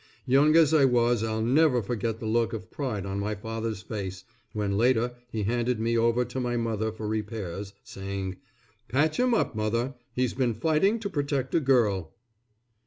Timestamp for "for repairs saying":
6.91-8.37